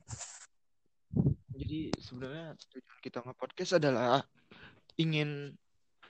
[1.55, 4.25] Jadi sebenarnya tujuan kita nge-podcast adalah
[4.97, 5.55] ingin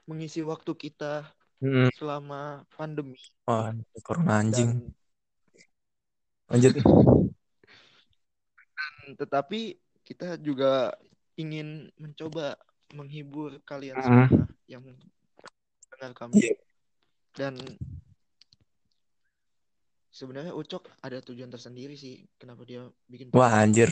[0.05, 1.25] mengisi waktu kita
[1.59, 1.89] Hmm.
[1.97, 3.17] selama pandemi
[3.49, 3.73] Wah,
[4.05, 4.85] corona anjing.
[6.45, 6.77] dan Lanjut.
[9.17, 9.61] tetapi
[10.05, 10.93] kita juga
[11.35, 12.57] ingin mencoba
[12.93, 14.05] menghibur kalian Hmm.
[14.29, 14.83] semua yang
[15.95, 16.55] dengar kami Iya.
[17.33, 17.55] dan
[20.15, 23.91] sebenarnya Ucok ada tujuan tersendiri sih kenapa dia bikin Wah, anjir.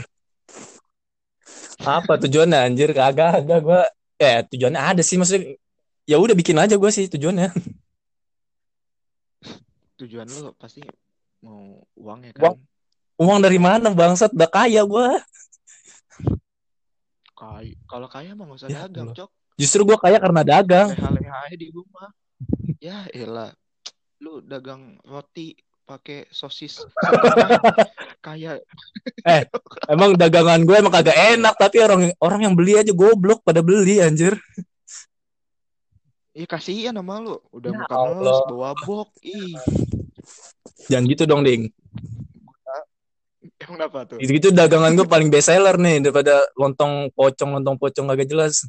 [1.82, 2.94] Apa tujuannya anjir?
[2.94, 3.82] Kagak ada gua.
[4.22, 5.58] Eh, tujuannya ada sih maksudnya.
[6.06, 7.50] Ya udah bikin aja gua sih tujuannya.
[9.98, 10.82] tujuan lo pasti
[11.42, 12.58] mau uang ya Uang.
[12.58, 12.62] kan
[13.22, 14.34] Uang dari mana bangsat?
[14.34, 15.18] Udah kaya gua.
[17.34, 19.18] kaya kalau kaya mah nggak usah Ya dagang Allah.
[19.18, 20.88] cok Justru gue kaya karena dagang.
[20.94, 22.08] leha-leha aja di rumah
[22.78, 23.50] ya elah
[24.18, 26.82] lu dagang roti pakai sosis
[28.24, 28.62] kayak
[29.92, 33.98] Emang dagangan gue emang kagak enak, tapi orang orang yang beli aja goblok pada beli
[33.98, 34.38] anjir.
[36.32, 39.52] Ih kasihan sama lu udah Ya ngeles bawa bok ih
[40.88, 41.68] Jangan gitu dong, Ding.
[43.60, 48.06] emang apa tuh Gitu-gitu dagangan gue paling best seller nih daripada lontong pocong lontong pocong
[48.10, 48.64] kagak jelas.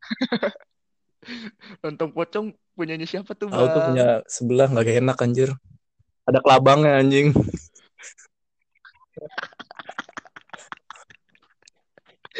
[1.84, 5.50] lontong pocong punyanya siapa tuh Tahu tuh punya sebelah nggak enak anjir.
[6.28, 7.32] Ada kelabangnya anjing.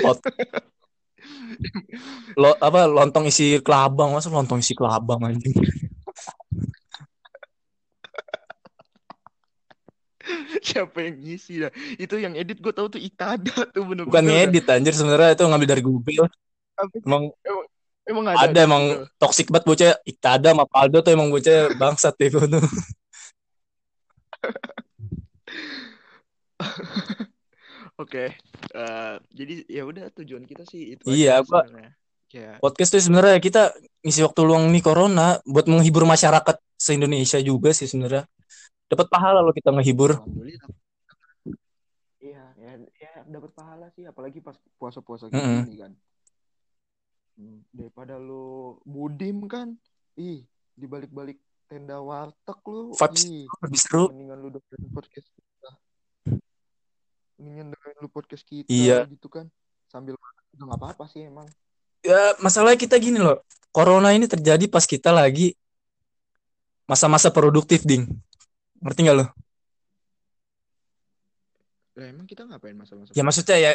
[0.04, 0.20] Lot.
[2.36, 5.56] Lo apa lontong isi kelabang masa lontong isi kelabang anjing.
[10.60, 14.32] siapa yang ngisi dah itu yang edit gue tahu tuh Itada tuh bener-bener Bukan dah.
[14.44, 16.28] ngedit anjir sebenarnya itu ngambil dari Google.
[16.28, 17.00] Sih?
[17.08, 17.22] Emang
[18.04, 18.82] emang ada, ada, emang
[19.16, 22.60] toxic banget bocah Iktada sama Paldo tuh emang bocah bangsat gua tuh.
[27.98, 28.30] Oke,
[28.74, 31.90] eh, jadi ya udah tujuan kita sih itu Iya, aja sebenarnya.
[32.28, 33.72] Ya, Podcast tuh sebenarnya kita
[34.04, 38.28] ngisi waktu luang nih corona buat menghibur masyarakat se-Indonesia juga sih sebenarnya.
[38.86, 40.20] Dapat pahala loh kita ngehibur.
[40.20, 40.68] alhamdulillah.
[42.20, 45.92] Iya, ya, ya dapat pahala sih, apalagi pas puasa-puasa gini kan.
[47.38, 49.72] Hmm, Daripada lu budim kan,
[50.20, 50.44] ih
[50.76, 54.04] di balik-balik tenda warteg lu, Vibes ih lebih seru.
[54.08, 55.70] mendingan lu dengerin podcast kita.
[57.36, 59.04] Mendingan dengerin lu podcast kita Iya.
[59.12, 59.52] gitu kan,
[59.92, 61.44] sambil juga nggak apa-apa sih emang.
[62.00, 63.44] Ya, masalahnya kita gini loh.
[63.68, 65.52] Corona ini terjadi pas kita lagi
[66.88, 68.08] masa-masa produktif, Ding.
[68.80, 69.26] Ngerti nggak lo?
[72.00, 73.12] Lah emang kita ngapain masa-masa?
[73.12, 73.72] Ya maksudnya ya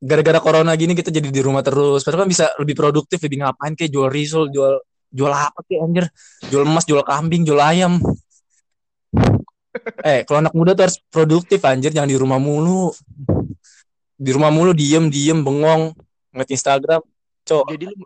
[0.00, 2.04] gara-gara corona gini kita jadi di rumah terus.
[2.04, 4.76] Padahal kan bisa lebih produktif, lebih ngapain kayak jual risol, jual
[5.10, 6.04] jual apa kayak anjir?
[6.48, 7.98] Jual emas, jual kambing, jual ayam.
[10.02, 12.90] Eh, kalau anak muda tuh harus produktif anjir, jangan di rumah mulu.
[14.14, 15.94] Di rumah mulu diem diem bengong
[16.30, 17.00] ngeliat Instagram.
[17.40, 18.04] Cok, Jadi lu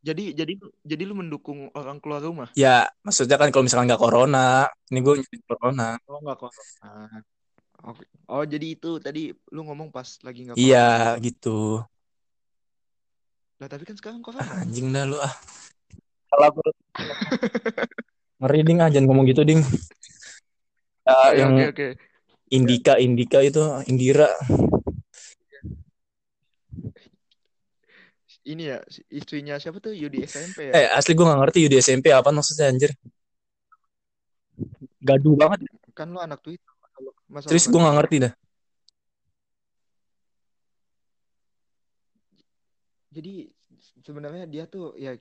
[0.00, 0.52] jadi jadi
[0.86, 2.46] jadi lu mendukung orang keluar rumah?
[2.54, 5.98] ya maksudnya kan kalau misalkan nggak corona, ini gue nyebut corona.
[6.06, 6.52] Oh enggak kok.
[6.80, 7.18] Ah.
[7.90, 8.06] Oke.
[8.30, 10.86] Oh jadi itu tadi lu ngomong pas lagi nggak Iya
[11.18, 11.24] corona.
[11.26, 11.58] gitu.
[13.58, 14.46] Lah tapi kan sekarang corona.
[14.62, 15.34] Anjing dah lu ah.
[16.26, 16.70] Salah gue.
[18.36, 19.60] Ngeri ding ah, jangan ngomong gitu ding.
[21.06, 21.88] Ya, Oke yang oke oke.
[22.46, 24.30] Indika Indika itu Indira.
[28.46, 28.78] Ini ya
[29.10, 30.74] istrinya siapa tuh Yudi SMP ya?
[30.78, 32.94] Eh asli gue nggak ngerti di SMP apa maksudnya anjir.
[35.02, 35.66] Gaduh banget.
[35.90, 36.70] Kan lu anak Twitter.
[37.26, 38.32] Masalah- Terus gue nggak ngerti dah.
[43.10, 43.34] Jadi
[44.06, 45.16] sebenarnya dia tuh ya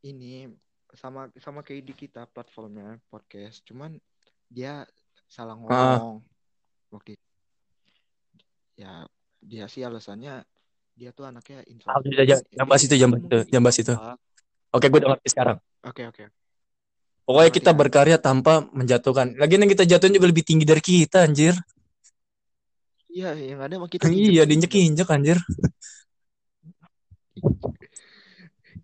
[0.00, 0.46] ini
[0.94, 3.60] sama sama kayak di kita platformnya podcast.
[3.62, 3.98] Cuman
[4.46, 4.86] dia
[5.26, 5.98] salah Ah.
[6.00, 6.22] ngomong
[6.90, 7.26] waktu itu.
[8.76, 9.04] Ya
[9.38, 10.42] dia sih alasannya
[10.94, 12.10] dia tuh anaknya Ah, introvert.
[12.26, 13.94] jangan- jangan bahas itu, bahas itu, bahas itu.
[14.68, 15.56] Oke gue udah ngerti sekarang.
[15.82, 16.24] Oke oke.
[17.22, 17.76] Pokoknya Ngerti kita ya?
[17.76, 19.36] berkarya tanpa menjatuhkan.
[19.36, 21.52] Lagian yang kita jatuhin juga lebih tinggi dari kita anjir.
[23.08, 24.48] Iya yang ada sama kita Iya diinjek-injek.
[24.72, 25.38] diinjek-injek anjir.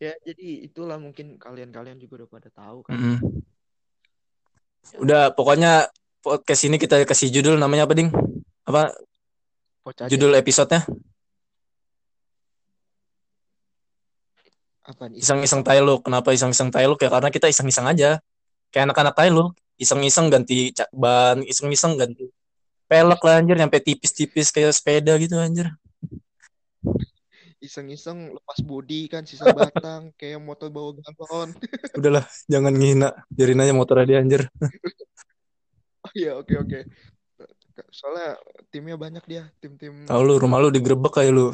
[0.04, 2.92] Ya jadi itulah mungkin kalian-kalian juga udah pada tahu kan.
[2.92, 3.16] Mm-mm.
[5.00, 5.88] Udah pokoknya
[6.20, 8.12] podcast ini kita kasih judul namanya apa ding?
[8.68, 8.92] Apa
[10.12, 10.84] judul episodenya?
[14.84, 15.24] Apa nih?
[15.24, 16.04] Iseng-iseng Tailuk.
[16.04, 17.08] Kenapa iseng-iseng Tailuk ya?
[17.08, 18.20] Karena kita iseng-iseng aja.
[18.68, 19.56] Kayak anak-anak Tailuk.
[19.80, 22.28] Iseng-iseng ganti ban, iseng-iseng ganti
[22.84, 23.56] pelek lah anjir.
[23.56, 25.72] Nyampe tipis-tipis kayak sepeda gitu anjir.
[27.64, 31.56] Iseng-iseng lepas bodi kan sisa batang kayak motor bawa galon.
[31.98, 33.08] Udahlah, jangan ngehina.
[33.32, 34.42] Biarin aja motornya dia anjir.
[36.04, 36.84] Oh iya oke oke.
[37.88, 38.36] Soalnya
[38.68, 41.46] timnya banyak dia, tim-tim Tahu lu, rumah lu digerebek kayak lu.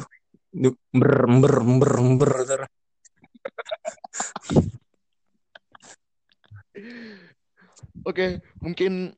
[0.51, 2.31] Di- ember, ember, ember.
[2.43, 2.61] ntar.
[8.03, 9.15] Oke, mungkin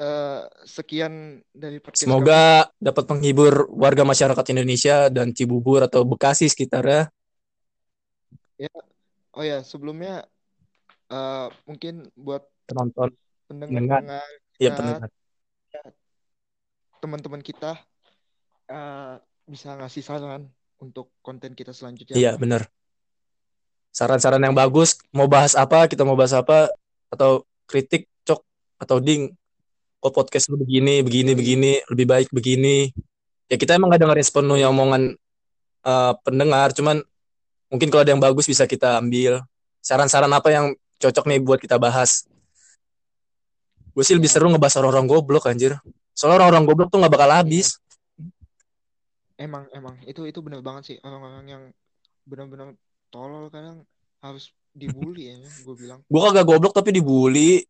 [0.00, 2.08] eh, sekian dari podcast kami.
[2.08, 7.12] Semoga dapat menghibur warga masyarakat Indonesia dan Cibubur atau Bekasi sekitarnya.
[9.36, 10.24] Oh ya, sebelumnya
[11.12, 13.12] eh, mungkin buat Penonton.
[13.50, 14.22] pendengar
[14.60, 15.08] Ya, pendengar.
[17.00, 17.80] teman-teman kita
[18.68, 19.14] eh,
[19.48, 20.46] bisa ngasih saran
[20.80, 22.16] untuk konten kita selanjutnya.
[22.16, 22.68] Iya, benar.
[23.90, 26.70] Saran-saran yang bagus, mau bahas apa, kita mau bahas apa,
[27.10, 28.40] atau kritik, cok,
[28.78, 29.34] atau ding,
[30.00, 32.88] kok podcast lu begini, begini, begini, lebih baik begini.
[33.50, 35.18] ya kita emang gak dengerin sepenuhnya omongan
[35.82, 37.02] uh, pendengar cuman
[37.66, 39.44] mungkin kalau ada yang bagus bisa kita ambil.
[39.80, 40.66] Saran-saran apa yang
[41.00, 42.24] cocok nih buat kita bahas?
[43.90, 44.38] Gue sih lebih Ya.
[44.38, 45.76] seru ngebahas orang-orang goblok anjir.
[46.14, 47.80] Soalnya orang-orang goblok tuh nggak bakal habis.
[49.40, 49.96] Emang emang.
[50.04, 50.96] Itu itu bener banget sih.
[51.00, 51.62] Orang-orang yang
[52.28, 52.76] benar-benar
[53.10, 53.82] tolol kadang
[54.20, 55.36] harus dibully ya
[55.66, 55.98] gue bilang.
[56.06, 57.66] gue kagak goblok tapi dibully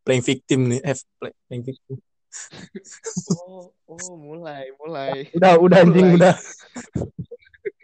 [0.00, 1.96] playing victim nih eh play- playing victim
[3.38, 5.28] Oh, oh mulai mulai.
[5.32, 6.32] udah udah anjing Mulai.
[6.32, 6.34] udah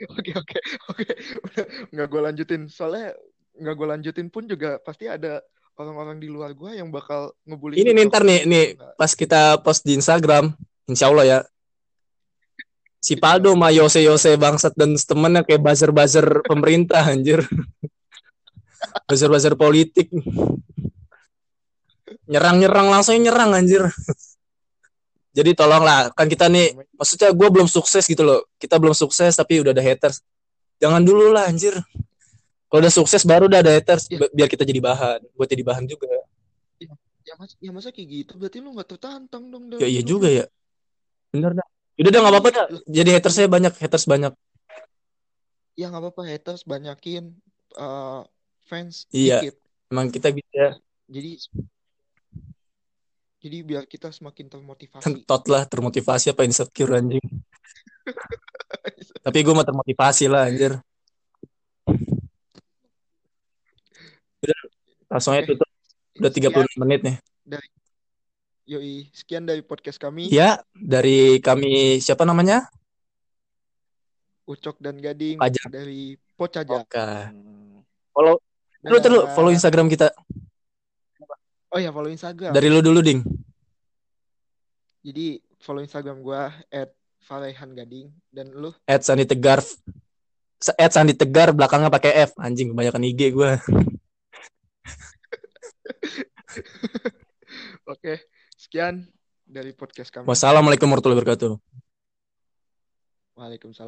[0.08, 1.04] Oke oke oke.
[1.44, 3.12] Udah nggak gue lanjutin soalnya
[3.52, 5.42] nggak gue lanjutin pun juga pasti ada
[5.74, 7.76] orang-orang di luar gue yang bakal ngebully.
[7.76, 10.54] ini nih ntar nih nih pas kita post di Instagram
[10.86, 11.38] insya Allah ya
[12.98, 17.42] si Paldo sama Yose Yose bangsat dan temennya kayak buzzer buzzer pemerintah anjir
[19.06, 20.08] buzzer buzzer politik
[22.28, 23.82] nyerang nyerang langsung nyerang anjir.
[25.36, 28.44] Jadi tolonglah kan kita nih maksudnya gue belum sukses gitu loh.
[28.58, 30.20] Kita belum sukses tapi udah ada haters.
[30.78, 31.74] Jangan dulu lah anjir.
[32.68, 34.10] Kalau udah sukses baru udah ada haters.
[34.10, 35.24] Bi- biar kita jadi bahan.
[35.38, 36.10] Buat jadi bahan juga.
[37.28, 38.32] Ya mas, ya masa kayak gitu?
[38.40, 40.48] Berarti lu nggak tertantang dong ya iya juga ya.
[41.28, 41.66] Bener dah
[42.00, 44.32] udah dah nggak apa-apa dah jadi haters saya banyak haters banyak.
[45.76, 46.22] Ya nggak apa-apa.
[46.24, 47.36] Haters banyakin
[47.76, 48.20] eh,
[48.64, 49.44] fans Iya.
[49.44, 49.56] dikit.
[49.92, 51.40] emang kita bisa Jadi
[53.38, 55.04] jadi biar kita semakin termotivasi.
[55.04, 57.22] kentot lah termotivasi apa insecure anjing
[59.24, 60.78] tapi gue mah termotivasi lah anjir
[64.38, 64.58] udah
[65.08, 65.50] langsung aja Oke.
[65.54, 65.68] tutup
[66.18, 67.16] udah 36 menit nih
[68.68, 72.68] Yoi, sekian dari podcast kami ya dari kami siapa namanya
[74.44, 75.68] Ucok dan Gading Pajak.
[75.72, 76.84] dari Pocaja.
[76.84, 77.08] oke
[78.12, 78.36] follow
[78.84, 79.32] Dadah.
[79.32, 80.12] follow Instagram kita
[81.68, 82.52] Oh ya follow Instagram.
[82.56, 83.20] dari lu dulu ding.
[85.04, 86.48] Jadi follow Instagram gua
[87.22, 88.72] @farehangading dan lu?
[88.88, 89.60] At Sandi Tegar.
[90.74, 92.32] At Sandi Tegar belakangnya pakai F.
[92.40, 93.50] Anjing kebanyakan IG gue
[97.88, 99.08] Oke, sekian
[99.44, 100.28] dari podcast kami.
[100.28, 101.52] wassalamualaikum warahmatullahi wabarakatuh.
[103.38, 103.86] Waalaikumsalam.